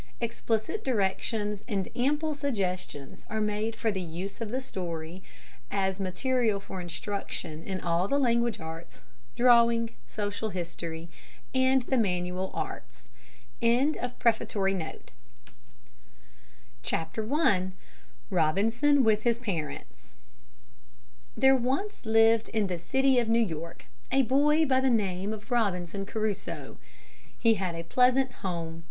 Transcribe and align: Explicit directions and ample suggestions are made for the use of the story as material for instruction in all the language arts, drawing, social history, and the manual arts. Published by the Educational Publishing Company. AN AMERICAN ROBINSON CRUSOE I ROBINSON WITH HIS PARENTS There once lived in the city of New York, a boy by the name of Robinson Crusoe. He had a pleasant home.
Explicit 0.19 0.83
directions 0.83 1.63
and 1.67 1.87
ample 1.95 2.33
suggestions 2.33 3.23
are 3.29 3.39
made 3.39 3.75
for 3.75 3.91
the 3.91 4.01
use 4.01 4.41
of 4.41 4.49
the 4.49 4.59
story 4.59 5.21
as 5.69 5.99
material 5.99 6.59
for 6.59 6.81
instruction 6.81 7.61
in 7.65 7.79
all 7.79 8.07
the 8.07 8.17
language 8.17 8.59
arts, 8.59 9.01
drawing, 9.35 9.91
social 10.07 10.49
history, 10.49 11.07
and 11.53 11.83
the 11.83 11.97
manual 11.99 12.49
arts. 12.55 13.09
Published 13.59 13.99
by 14.01 14.07
the 14.07 14.07
Educational 14.07 14.71
Publishing 14.73 14.79
Company. 16.83 17.19
AN 17.19 17.19
AMERICAN 17.19 17.73
ROBINSON 18.31 18.31
CRUSOE 18.31 18.31
I 18.31 18.35
ROBINSON 18.35 19.03
WITH 19.03 19.21
HIS 19.21 19.37
PARENTS 19.37 20.15
There 21.37 21.55
once 21.55 22.07
lived 22.07 22.49
in 22.49 22.65
the 22.65 22.79
city 22.79 23.19
of 23.19 23.29
New 23.29 23.37
York, 23.37 23.85
a 24.11 24.23
boy 24.23 24.65
by 24.65 24.79
the 24.79 24.89
name 24.89 25.31
of 25.31 25.51
Robinson 25.51 26.07
Crusoe. 26.07 26.79
He 27.37 27.53
had 27.53 27.75
a 27.75 27.83
pleasant 27.83 28.31
home. 28.31 28.79